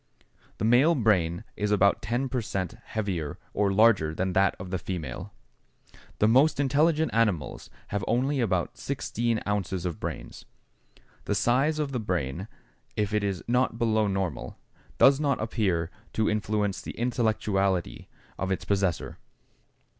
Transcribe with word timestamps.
The 0.57 0.65
male 0.65 0.95
brain 0.95 1.43
is 1.55 1.69
about 1.69 2.01
ten 2.01 2.27
per 2.27 2.41
cent. 2.41 2.73
heavier 2.85 3.37
or 3.53 3.71
larger 3.71 4.15
than 4.15 4.33
that 4.33 4.55
of 4.57 4.71
the 4.71 4.79
female. 4.79 5.31
The 6.17 6.27
most 6.27 6.59
intelligent 6.59 7.13
animals 7.13 7.69
have 7.89 8.03
only 8.07 8.39
about 8.39 8.79
16 8.79 9.41
ounces 9.45 9.85
of 9.85 9.99
brains. 9.99 10.45
The 11.25 11.35
size 11.35 11.77
of 11.77 11.91
the 11.91 11.99
brain, 11.99 12.47
if 12.95 13.13
it 13.13 13.23
is 13.23 13.43
not 13.47 13.77
below 13.77 14.07
normal, 14.07 14.57
does 14.97 15.19
not 15.19 15.39
appear 15.39 15.91
to 16.13 16.27
influence 16.27 16.81
the 16.81 16.97
intellectuality 16.97 18.07
of 18.39 18.51
its 18.51 18.65
possessor. 18.65 19.19